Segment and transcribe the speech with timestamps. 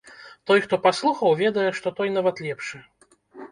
[0.51, 2.77] Той, хто паслухаў, ведае, што той, нават лепшы.